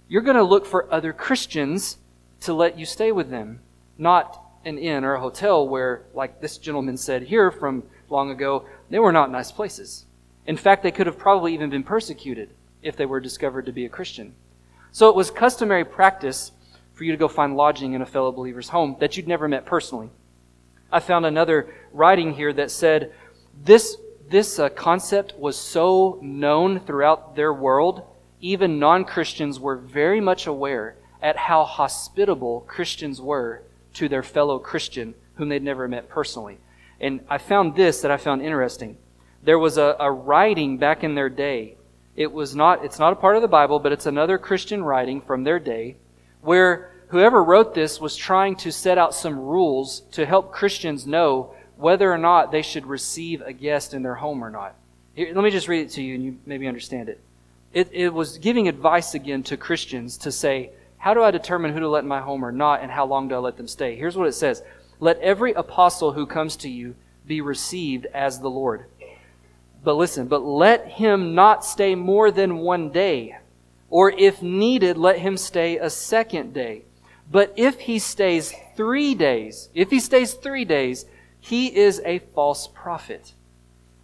[0.09, 1.99] You're going to look for other Christians
[2.41, 3.61] to let you stay with them,
[3.99, 8.67] not an inn or a hotel where, like this gentleman said here from long ago,
[8.89, 10.05] they were not nice places.
[10.47, 12.51] In fact, they could have probably even been persecuted
[12.83, 14.35] if they were discovered to be a Christian.
[14.93, 16.53] So it was customary practice
[16.95, 19.65] for you to go find lodging in a fellow believer's home that you'd never met
[19.65, 20.11] personally.
[20.93, 23.13] I found another writing here that said
[23.65, 23.97] this,
[24.29, 28.03] this uh, concept was so known throughout their world,
[28.41, 33.63] even non Christians were very much aware at how hospitable Christians were
[33.95, 36.59] to their fellow Christian whom they'd never met personally.
[37.01, 38.97] And I found this that I found interesting.
[39.43, 41.77] There was a, a writing back in their day.
[42.15, 45.21] It was not, it's not a part of the Bible, but it's another Christian writing
[45.21, 45.97] from their day
[46.43, 51.55] where whoever wrote this was trying to set out some rules to help Christians know
[51.77, 54.75] whether or not they should receive a guest in their home or not.
[55.15, 57.21] Here, let me just read it to you and you maybe understand it.
[57.73, 61.81] It, it was giving advice again to Christians to say, how do I determine who
[61.81, 63.97] to let in my home or not, and how long do I let them stay?
[63.97, 64.63] Here's what it says
[65.01, 66.95] Let every apostle who comes to you
[67.27, 68.85] be received as the Lord.
[69.83, 73.39] But listen, but let him not stay more than one day,
[73.89, 76.85] or if needed, let him stay a second day.
[77.31, 81.07] But if he stays three days, if he stays three days,
[81.39, 83.33] he is a false prophet.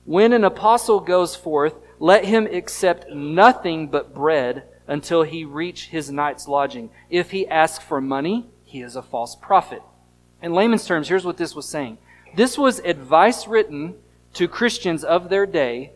[0.05, 6.11] When an apostle goes forth, let him accept nothing but bread until he reach his
[6.11, 6.91] night's lodging.
[7.11, 9.83] If he asks for money, he is a false prophet.
[10.43, 11.99] In layman's terms, here's what this was saying.
[12.35, 13.95] This was advice written
[14.35, 15.93] to Christians of their day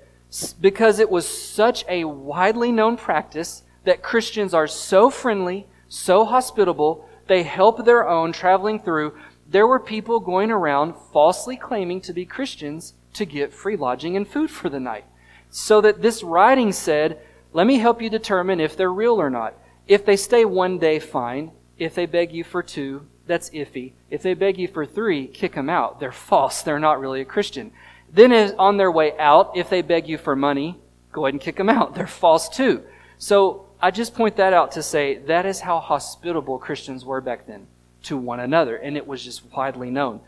[0.60, 7.08] because it was such a widely known practice that Christians are so friendly, so hospitable,
[7.26, 9.16] they help their own traveling through.
[9.48, 14.26] There were people going around falsely claiming to be Christians to get free lodging and
[14.26, 15.04] food for the night.
[15.50, 17.18] So that this writing said,
[17.52, 19.54] let me help you determine if they're real or not.
[19.88, 21.50] If they stay one day, fine.
[21.76, 23.92] If they beg you for two, that's iffy.
[24.10, 26.00] If they beg you for three, kick them out.
[26.00, 26.62] They're false.
[26.62, 27.70] They're not really a Christian.
[28.12, 30.76] Then, on their way out, if they beg you for money,
[31.12, 31.94] go ahead and kick them out.
[31.94, 32.82] They're false too.
[33.18, 37.46] So, I just point that out to say that is how hospitable Christians were back
[37.46, 37.68] then
[38.02, 40.20] to one another, and it was just widely known.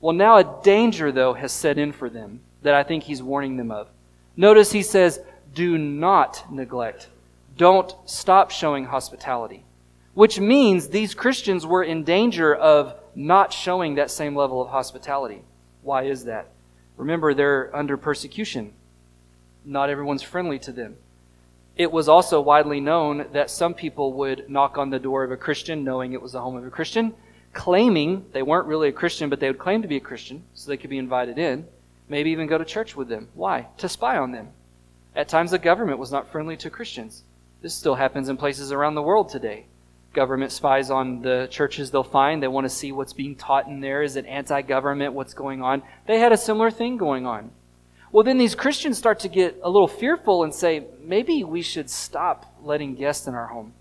[0.00, 3.58] Well, now a danger, though, has set in for them that I think he's warning
[3.58, 3.88] them of.
[4.34, 5.20] Notice he says,
[5.54, 7.08] do not neglect.
[7.58, 9.65] Don't stop showing hospitality.
[10.16, 15.42] Which means these Christians were in danger of not showing that same level of hospitality.
[15.82, 16.48] Why is that?
[16.96, 18.72] Remember, they're under persecution.
[19.62, 20.96] Not everyone's friendly to them.
[21.76, 25.36] It was also widely known that some people would knock on the door of a
[25.36, 27.12] Christian, knowing it was the home of a Christian,
[27.52, 30.70] claiming they weren't really a Christian, but they would claim to be a Christian so
[30.70, 31.66] they could be invited in,
[32.08, 33.28] maybe even go to church with them.
[33.34, 33.66] Why?
[33.76, 34.48] To spy on them.
[35.14, 37.22] At times, the government was not friendly to Christians.
[37.60, 39.66] This still happens in places around the world today.
[40.16, 42.42] Government spies on the churches they'll find.
[42.42, 44.02] They want to see what's being taught in there.
[44.02, 45.12] Is it anti government?
[45.12, 45.82] What's going on?
[46.06, 47.50] They had a similar thing going on.
[48.10, 51.90] Well, then these Christians start to get a little fearful and say, maybe we should
[51.90, 53.74] stop letting guests in our home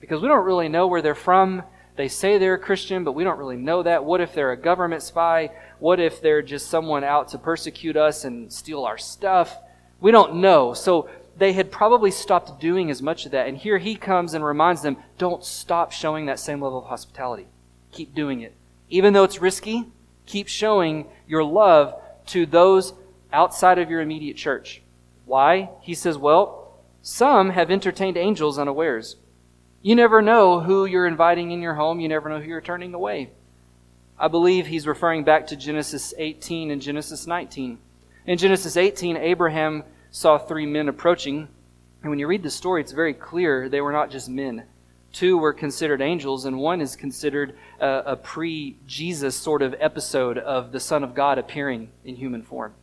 [0.00, 1.62] because we don't really know where they're from.
[1.96, 4.02] They say they're a Christian, but we don't really know that.
[4.02, 5.50] What if they're a government spy?
[5.78, 9.58] What if they're just someone out to persecute us and steal our stuff?
[10.00, 10.72] We don't know.
[10.72, 13.48] So they had probably stopped doing as much of that.
[13.48, 17.46] And here he comes and reminds them don't stop showing that same level of hospitality.
[17.90, 18.54] Keep doing it.
[18.88, 19.86] Even though it's risky,
[20.26, 21.94] keep showing your love
[22.26, 22.92] to those
[23.32, 24.82] outside of your immediate church.
[25.24, 25.70] Why?
[25.80, 29.16] He says, well, some have entertained angels unawares.
[29.80, 32.94] You never know who you're inviting in your home, you never know who you're turning
[32.94, 33.30] away.
[34.18, 37.78] I believe he's referring back to Genesis 18 and Genesis 19.
[38.26, 41.48] In Genesis 18, Abraham saw three men approaching.
[42.02, 44.64] And when you read the story, it's very clear they were not just men.
[45.12, 50.38] Two were considered angels, and one is considered a, a pre Jesus sort of episode
[50.38, 52.74] of the Son of God appearing in human form.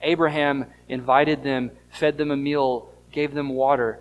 [0.00, 4.00] Abraham invited them, fed them a meal, gave them water.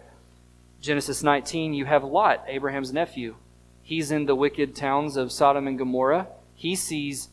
[0.79, 3.35] Genesis 19, you have Lot, Abraham's nephew.
[3.83, 6.27] He's in the wicked towns of Sodom and Gomorrah.
[6.55, 7.29] He sees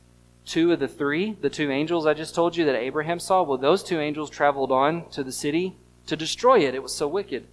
[0.47, 3.59] two of the three, the two angels I just told you that Abraham saw, well,
[3.59, 6.75] those two angels traveled on to the city to destroy it.
[6.75, 7.47] It was so wicked.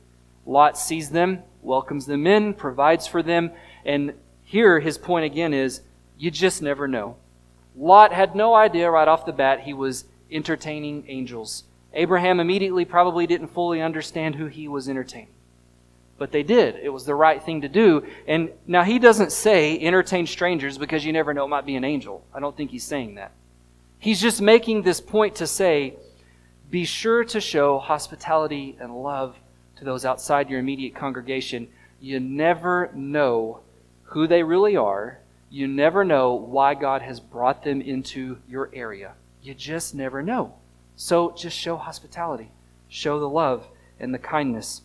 [0.45, 3.51] Lot sees them, welcomes them in, provides for them,
[3.85, 5.81] and here his point again is
[6.17, 7.17] you just never know.
[7.75, 11.63] Lot had no idea right off the bat he was entertaining angels.
[11.93, 15.29] Abraham immediately probably didn't fully understand who he was entertaining.
[16.17, 16.75] But they did.
[16.75, 18.05] It was the right thing to do.
[18.27, 21.83] And now he doesn't say entertain strangers because you never know it might be an
[21.83, 22.23] angel.
[22.33, 23.31] I don't think he's saying that.
[23.99, 25.95] He's just making this point to say
[26.69, 29.35] be sure to show hospitality and love
[29.77, 31.67] to those outside your immediate congregation.
[31.99, 33.59] You never know
[34.03, 35.19] who they really are.
[35.49, 39.13] You never know why God has brought them into your area.
[39.41, 40.55] You just never know.
[40.95, 42.49] So just show hospitality,
[42.87, 43.67] show the love
[43.99, 44.81] and the kindness.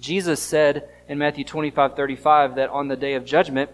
[0.00, 3.70] Jesus said in Matthew 25 35 that on the day of judgment,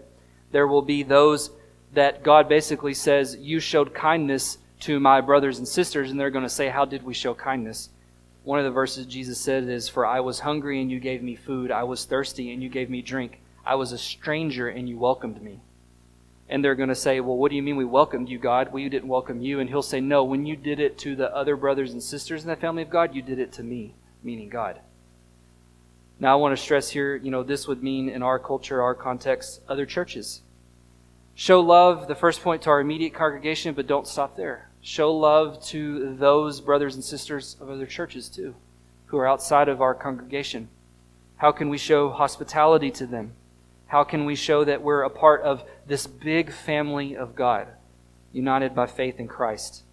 [0.51, 1.51] there will be those
[1.93, 6.43] that God basically says, You showed kindness to my brothers and sisters, and they're going
[6.43, 7.89] to say, How did we show kindness?
[8.43, 11.35] One of the verses Jesus said is, For I was hungry and you gave me
[11.35, 11.71] food.
[11.71, 13.41] I was thirsty and you gave me drink.
[13.65, 15.61] I was a stranger and you welcomed me.
[16.47, 18.71] And they're going to say, Well, what do you mean we welcomed you, God?
[18.71, 19.59] We didn't welcome you.
[19.59, 22.49] And he'll say, No, when you did it to the other brothers and sisters in
[22.49, 24.79] the family of God, you did it to me, meaning God.
[26.19, 28.95] Now, I want to stress here, you know, this would mean in our culture, our
[28.95, 30.41] context, other churches.
[31.33, 34.69] Show love, the first point, to our immediate congregation, but don't stop there.
[34.79, 38.55] Show love to those brothers and sisters of other churches, too,
[39.07, 40.69] who are outside of our congregation.
[41.37, 43.33] How can we show hospitality to them?
[43.87, 47.67] How can we show that we're a part of this big family of God,
[48.31, 49.83] united by faith in Christ?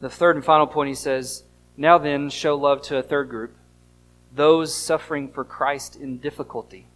[0.00, 1.42] The third and final point he says,
[1.76, 3.54] Now then, show love to a third group,
[4.34, 6.86] those suffering for Christ in difficulty.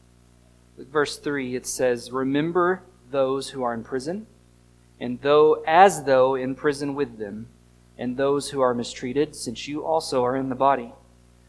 [0.78, 4.26] Verse 3, it says, Remember those who are in prison,
[5.00, 7.48] and though as though in prison with them,
[7.98, 10.92] and those who are mistreated, since you also are in the body.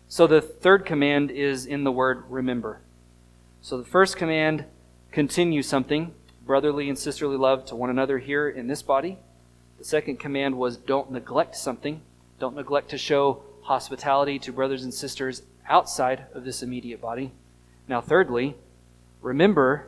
[0.07, 2.79] So the third command is in the word remember.
[3.61, 4.63] So the first command,
[5.11, 6.13] continue something,
[6.45, 9.17] brotherly and sisterly love to one another here in this body.
[9.77, 12.01] The second command was don't neglect something.
[12.39, 17.31] Don't neglect to show hospitality to brothers and sisters outside of this immediate body.
[17.87, 18.55] Now, thirdly,
[19.21, 19.87] remember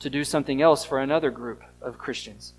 [0.00, 2.52] to do something else for another group of Christians.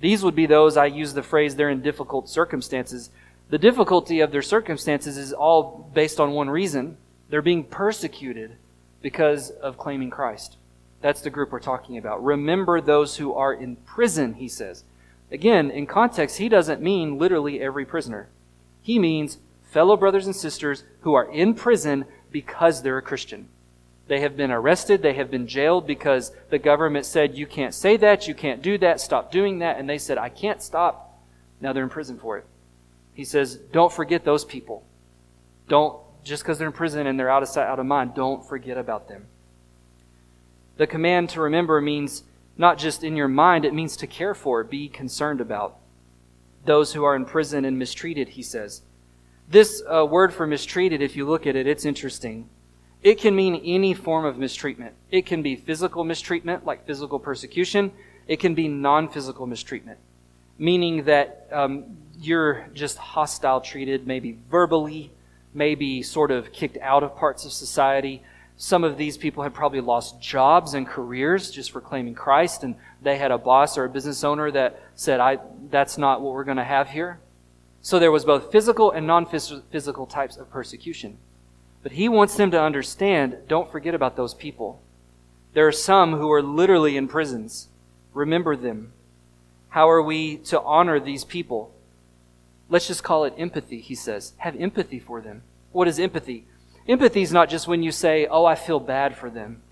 [0.00, 3.10] These would be those, I use the phrase, they're in difficult circumstances.
[3.50, 6.96] The difficulty of their circumstances is all based on one reason
[7.30, 8.56] they're being persecuted
[9.02, 10.56] because of claiming Christ.
[11.00, 12.24] That's the group we're talking about.
[12.24, 14.84] Remember those who are in prison, he says.
[15.30, 18.28] Again, in context, he doesn't mean literally every prisoner.
[18.82, 19.38] He means
[19.70, 23.48] fellow brothers and sisters who are in prison because they're a Christian.
[24.06, 27.96] They have been arrested, they have been jailed because the government said, You can't say
[27.98, 29.78] that, you can't do that, stop doing that.
[29.78, 31.20] And they said, I can't stop.
[31.60, 32.46] Now they're in prison for it.
[33.12, 34.82] He says, Don't forget those people.
[35.68, 38.46] Don't just because they're in prison and they're out of sight, out of mind, don't
[38.46, 39.26] forget about them.
[40.76, 42.22] The command to remember means
[42.56, 45.76] not just in your mind, it means to care for, be concerned about.
[46.64, 48.82] Those who are in prison and mistreated, he says.
[49.50, 52.50] This uh, word for mistreated, if you look at it, it's interesting.
[53.02, 54.94] It can mean any form of mistreatment.
[55.10, 57.92] It can be physical mistreatment, like physical persecution.
[58.26, 60.00] It can be non physical mistreatment,
[60.58, 65.12] meaning that um, you're just hostile treated, maybe verbally,
[65.54, 68.22] maybe sort of kicked out of parts of society.
[68.58, 72.74] Some of these people had probably lost jobs and careers just for claiming Christ, and
[73.00, 75.38] they had a boss or a business owner that said, I,
[75.70, 77.20] That's not what we're going to have here.
[77.80, 81.18] So there was both physical and non physical types of persecution.
[81.82, 84.82] But he wants them to understand don't forget about those people.
[85.54, 87.68] There are some who are literally in prisons.
[88.12, 88.92] Remember them.
[89.70, 91.72] How are we to honor these people?
[92.68, 94.34] Let's just call it empathy, he says.
[94.38, 95.42] Have empathy for them.
[95.72, 96.46] What is empathy?
[96.86, 99.62] Empathy is not just when you say, oh, I feel bad for them.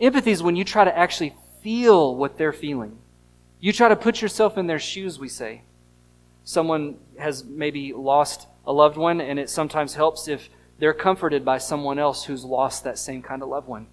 [0.00, 2.98] Empathy is when you try to actually feel what they're feeling.
[3.60, 5.62] You try to put yourself in their shoes, we say.
[6.48, 10.48] Someone has maybe lost a loved one, and it sometimes helps if
[10.78, 13.86] they're comforted by someone else who's lost that same kind of loved one.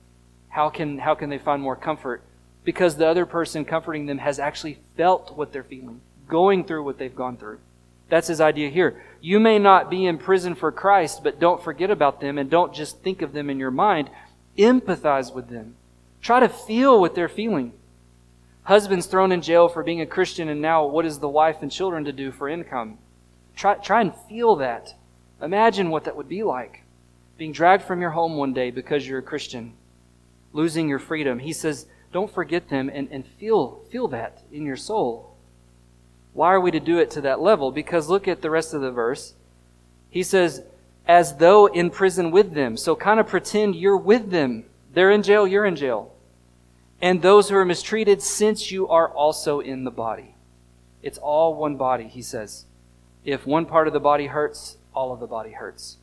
[0.48, 2.24] How can, how can they find more comfort?
[2.64, 6.00] Because the other person comforting them has actually felt what they're feeling,
[6.30, 7.60] going through what they've gone through.
[8.08, 9.04] That's his idea here.
[9.20, 12.74] You may not be in prison for Christ, but don't forget about them and don't
[12.74, 14.10] just think of them in your mind.
[14.58, 15.76] Empathize with them.
[16.22, 17.74] Try to feel what they're feeling.
[18.66, 21.72] Husband's thrown in jail for being a Christian, and now what is the wife and
[21.72, 22.98] children to do for income?
[23.56, 24.96] Try, try and feel that.
[25.42, 26.82] Imagine what that would be like.
[27.38, 29.74] Being dragged from your home one day because you're a Christian,
[30.52, 31.40] losing your freedom.
[31.40, 35.36] He says, don't forget them and, and feel, feel that in your soul.
[36.34, 37.72] Why are we to do it to that level?
[37.72, 39.36] Because look at the rest of the verse.
[40.10, 40.64] He says,
[41.08, 42.78] as though in prison with them.
[42.78, 44.66] So kind of pretend you're with them.
[44.94, 46.15] They're in jail, you're in jail.
[47.02, 50.36] And those who are mistreated, since you are also in the body.
[51.04, 52.66] It's all one body, he says.
[53.24, 55.98] If one part of the body hurts, all of the body hurts.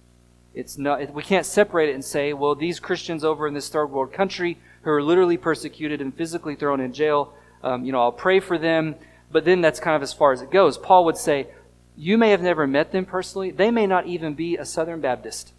[0.55, 3.87] It's not, we can't separate it and say, well, these Christians over in this third
[3.87, 7.33] world country who are literally persecuted and physically thrown in jail,
[7.63, 8.97] um, you know, I'll pray for them,
[9.31, 10.77] but then that's kind of as far as it goes.
[10.77, 11.49] Paul would say,
[11.97, 13.51] you may have never met them personally.
[13.51, 15.53] They may not even be a Southern Baptist.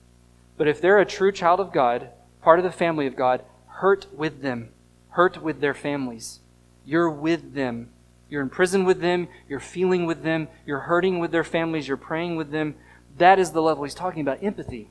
[0.58, 2.10] But if they're a true child of God,
[2.42, 4.70] part of the family of God, hurt with them,
[5.14, 6.40] hurt with their families.
[6.86, 7.90] You're with them.
[8.30, 9.28] You're in prison with them.
[9.48, 10.48] You're feeling with them.
[10.66, 11.88] You're hurting with their families.
[11.88, 12.76] You're praying with them.
[13.18, 14.90] That is the level he's talking about empathy.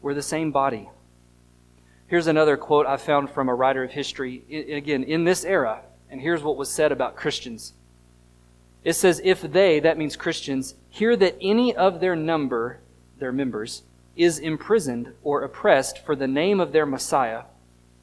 [0.00, 0.88] We're the same body.
[2.06, 5.82] Here's another quote I found from a writer of history, again, in this era.
[6.08, 7.72] And here's what was said about Christians.
[8.84, 12.78] It says, If they, that means Christians, hear that any of their number,
[13.18, 13.82] their members,
[14.14, 17.42] is imprisoned or oppressed for the name of their Messiah,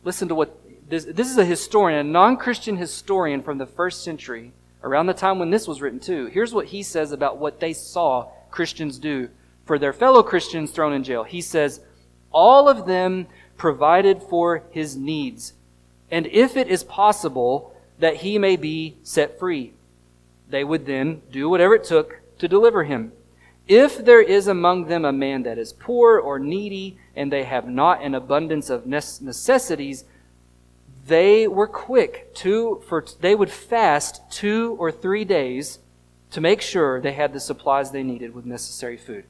[0.04, 4.04] listen to what this, this is a historian, a non Christian historian from the first
[4.04, 6.28] century, around the time when this was written too.
[6.28, 9.30] Here's what he says about what they saw Christians do
[9.66, 11.24] for their fellow Christians thrown in jail.
[11.24, 11.80] He says,
[12.32, 13.28] All of them
[13.58, 15.54] provided for his needs,
[16.12, 19.74] and if it is possible, that he may be set free
[20.54, 23.12] they would then do whatever it took to deliver him.
[23.68, 27.68] If there is among them a man that is poor or needy, and they have
[27.68, 30.04] not an abundance of necessities,
[31.08, 35.80] they were quick to for they would fast two or three days
[36.32, 39.26] to make sure they had the supplies they needed with necessary food.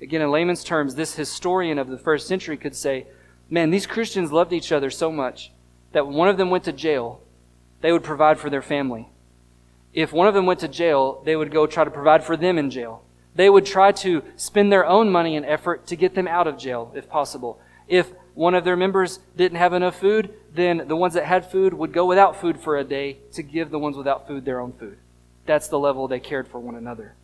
[0.00, 3.06] Again, in layman's terms, this historian of the first century could say,
[3.50, 5.52] Man, these Christians loved each other so much
[5.92, 7.20] that when one of them went to jail,
[7.80, 9.08] they would provide for their family
[9.92, 12.58] if one of them went to jail, they would go try to provide for them
[12.58, 13.02] in jail.
[13.38, 16.58] They would try to spend their own money and effort to get them out of
[16.58, 17.60] jail, if possible.
[17.86, 21.72] If one of their members didn't have enough food, then the ones that had food
[21.72, 24.72] would go without food for a day to give the ones without food their own
[24.72, 24.98] food.
[25.46, 27.14] That's the level they cared for one another.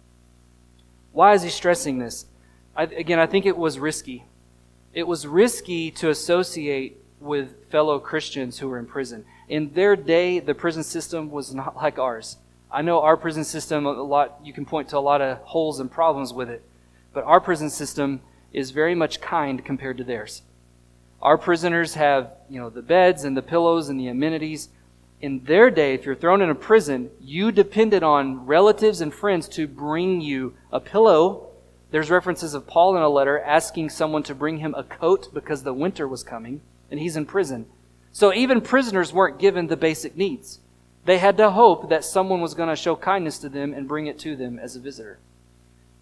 [1.10, 2.26] Why is he stressing this?
[2.76, 4.24] I, again, I think it was risky.
[4.92, 9.24] It was risky to associate with fellow Christians who were in prison.
[9.48, 12.36] In their day, the prison system was not like ours.
[12.70, 15.80] I know our prison system, a lot, you can point to a lot of holes
[15.80, 16.62] and problems with it,
[17.12, 18.20] but our prison system
[18.52, 20.42] is very much kind compared to theirs.
[21.22, 24.68] Our prisoners have, you know, the beds and the pillows and the amenities.
[25.20, 29.48] In their day, if you're thrown in a prison, you depended on relatives and friends
[29.50, 31.48] to bring you a pillow.
[31.90, 35.62] There's references of Paul in a letter asking someone to bring him a coat because
[35.62, 36.60] the winter was coming,
[36.90, 37.66] and he's in prison.
[38.12, 40.60] So even prisoners weren't given the basic needs.
[41.04, 44.06] They had to hope that someone was going to show kindness to them and bring
[44.06, 45.18] it to them as a visitor.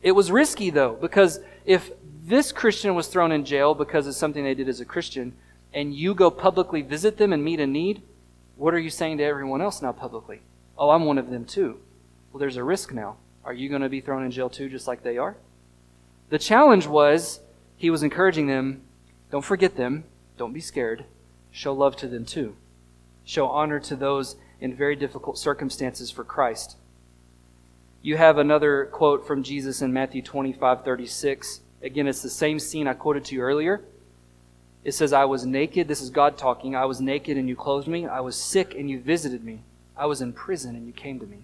[0.01, 1.91] It was risky, though, because if
[2.25, 5.35] this Christian was thrown in jail because of something they did as a Christian,
[5.75, 8.03] and you go publicly visit them and meet a need,
[8.57, 10.43] what are you saying to everyone else now publicly?
[10.77, 11.81] Oh, I'm one of them too.
[12.33, 13.17] Well, there's a risk now.
[13.45, 15.37] Are you going to be thrown in jail too, just like they are?
[16.29, 17.41] The challenge was
[17.77, 18.83] he was encouraging them
[19.33, 20.05] don't forget them,
[20.37, 21.07] don't be scared,
[21.51, 22.55] show love to them too.
[23.25, 26.77] Show honor to those in very difficult circumstances for Christ.
[28.01, 31.61] You have another quote from Jesus in Matthew 25 36.
[31.83, 33.83] Again, it's the same scene I quoted to you earlier.
[34.85, 35.89] It says, I was naked.
[35.89, 36.77] This is God talking.
[36.77, 38.07] I was naked and you clothed me.
[38.07, 39.63] I was sick and you visited me.
[39.97, 41.39] I was in prison and you came to me.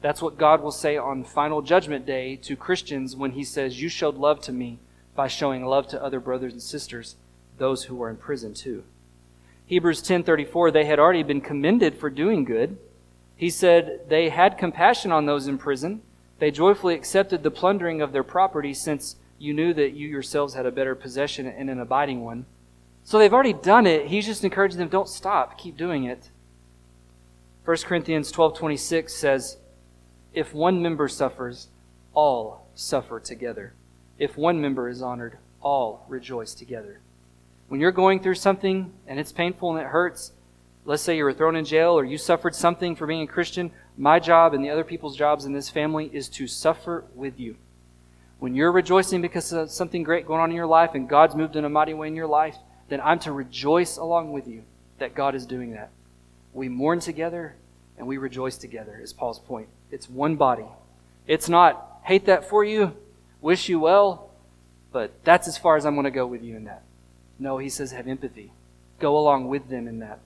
[0.00, 3.90] That's what God will say on final judgment day to Christians when he says, You
[3.90, 4.78] showed love to me
[5.14, 7.16] by showing love to other brothers and sisters,
[7.58, 8.84] those who were in prison too.
[9.66, 12.76] Hebrews 10:34 they had already been commended for doing good.
[13.36, 16.02] He said they had compassion on those in prison.
[16.38, 20.66] They joyfully accepted the plundering of their property since you knew that you yourselves had
[20.66, 22.46] a better possession and an abiding one.
[23.02, 24.06] So they've already done it.
[24.06, 26.30] He's just encouraging them don't stop, keep doing it.
[27.64, 29.56] 1 Corinthians 12:26 says,
[30.34, 31.68] "If one member suffers,
[32.12, 33.72] all suffer together.
[34.18, 37.00] If one member is honored, all rejoice together."
[37.68, 40.32] When you're going through something and it's painful and it hurts,
[40.84, 43.70] let's say you were thrown in jail or you suffered something for being a Christian,
[43.96, 47.56] my job and the other people's jobs in this family is to suffer with you.
[48.38, 51.56] When you're rejoicing because of something great going on in your life and God's moved
[51.56, 52.56] in a mighty way in your life,
[52.88, 54.62] then I'm to rejoice along with you
[54.98, 55.90] that God is doing that.
[56.52, 57.54] We mourn together
[57.96, 59.68] and we rejoice together, is Paul's point.
[59.90, 60.66] It's one body.
[61.26, 62.94] It's not hate that for you,
[63.40, 64.30] wish you well,
[64.92, 66.82] but that's as far as I'm going to go with you in that.
[67.38, 68.52] No, he says have empathy.
[68.98, 70.20] Go along with them in that.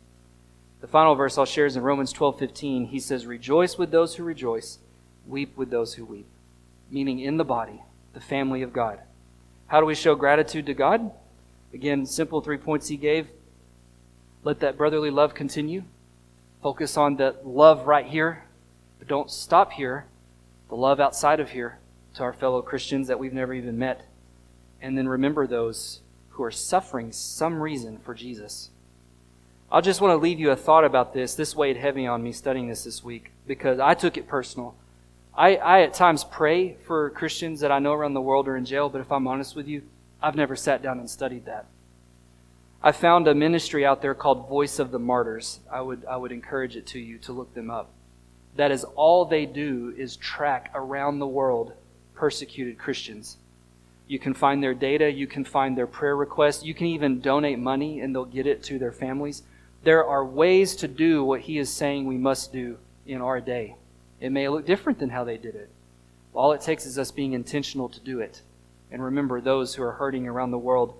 [0.80, 2.86] The final verse I'll share is in Romans 12:15.
[2.86, 4.78] He says, "Rejoice with those who rejoice,
[5.26, 6.26] weep with those who weep."
[6.90, 7.82] Meaning in the body,
[8.12, 9.00] the family of God.
[9.66, 11.10] How do we show gratitude to God?
[11.74, 13.28] Again, simple three points he gave.
[14.44, 15.82] Let that brotherly love continue.
[16.62, 18.44] Focus on the love right here,
[18.98, 20.06] but don't stop here.
[20.68, 21.78] The love outside of here
[22.14, 24.06] to our fellow Christians that we've never even met.
[24.80, 26.00] And then remember those
[26.38, 28.70] who are suffering some reason for Jesus.
[29.72, 31.34] I just want to leave you a thought about this.
[31.34, 34.76] This weighed heavy on me studying this this week because I took it personal.
[35.36, 38.64] I, I at times pray for Christians that I know around the world are in
[38.64, 39.82] jail, but if I'm honest with you,
[40.22, 41.66] I've never sat down and studied that.
[42.84, 45.58] I found a ministry out there called Voice of the Martyrs.
[45.68, 47.90] I would, I would encourage it to you to look them up.
[48.54, 51.72] That is all they do is track around the world
[52.14, 53.38] persecuted Christians.
[54.08, 57.58] You can find their data, you can find their prayer requests, you can even donate
[57.58, 59.42] money and they'll get it to their families.
[59.84, 63.76] There are ways to do what he is saying we must do in our day.
[64.18, 65.68] It may look different than how they did it.
[66.32, 68.40] All it takes is us being intentional to do it.
[68.90, 70.94] And remember those who are hurting around the world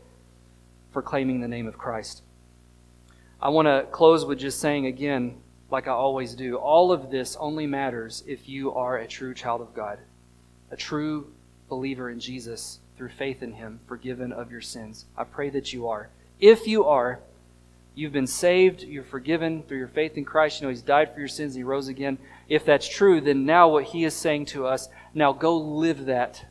[0.92, 2.22] for claiming the name of Christ.
[3.40, 5.40] I want to close with just saying again,
[5.70, 9.62] like I always do, all of this only matters if you are a true child
[9.62, 9.98] of God,
[10.70, 11.32] a true
[11.70, 15.06] believer in Jesus through faith in Him, forgiven of your sins.
[15.16, 16.10] I pray that you are.
[16.38, 17.20] If you are,
[17.98, 20.60] You've been saved, you're forgiven through your faith in Christ.
[20.60, 22.16] You know, He's died for your sins, He rose again.
[22.48, 26.46] If that's true, then now what He is saying to us, now go live that.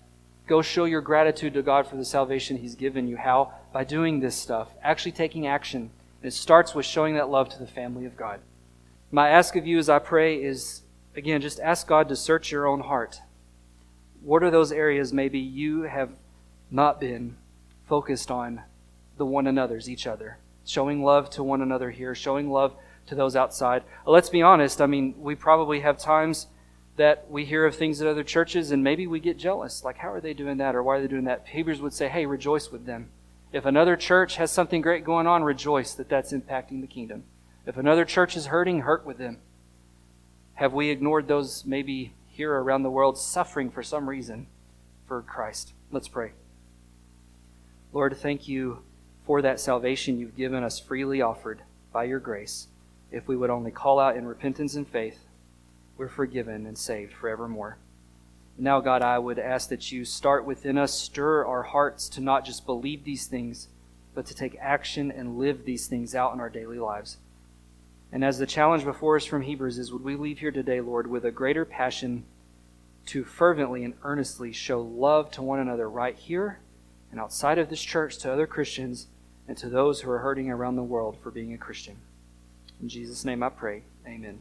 [0.46, 3.16] Go show your gratitude to God for the salvation He's given you.
[3.16, 3.54] How?
[3.72, 5.90] By doing this stuff, actually taking action.
[6.22, 8.42] And it starts with showing that love to the family of God.
[9.10, 10.82] My ask of you as I pray is,
[11.16, 13.22] again, just ask God to search your own heart.
[14.22, 16.10] What are those areas maybe you have
[16.70, 17.38] not been
[17.88, 18.64] focused on
[19.18, 20.38] the one another's, each other?
[20.68, 22.76] showing love to one another here, showing love
[23.08, 23.84] to those outside.
[24.06, 24.82] Uh, let's be honest.
[24.82, 26.48] I mean, we probably have times
[26.98, 29.84] that we hear of things at other churches and maybe we get jealous.
[29.84, 31.46] Like, how are they doing that or why are they doing that?
[31.48, 33.10] Hebrews would say, hey, rejoice with them.
[33.54, 37.24] If another church has something great going on, rejoice that that's impacting the kingdom.
[37.66, 39.40] If another church is hurting, hurt with them.
[40.56, 44.48] Have we ignored those maybe here around the world suffering for some reason
[45.08, 45.74] for Christ?
[45.92, 46.32] Let's pray.
[47.98, 48.84] Lord, thank you
[49.26, 52.68] for that salvation you've given us freely offered by your grace.
[53.12, 55.18] If we would only call out in repentance and faith,
[55.98, 57.80] we're forgiven and saved forevermore.
[58.56, 62.46] Now, God, I would ask that you start within us, stir our hearts to not
[62.46, 63.68] just believe these things,
[64.14, 67.18] but to take action and live these things out in our daily lives.
[68.12, 71.08] And as the challenge before us from Hebrews is, would we leave here today, Lord,
[71.08, 72.26] with a greater passion
[73.08, 76.60] to fervently and earnestly show love to one another right here
[77.12, 79.08] and outside of this church to other Christians
[79.48, 81.98] and to those who are hurting around the world for being a Christian.
[82.82, 83.84] In Jesus' name I pray.
[84.06, 84.40] Amen.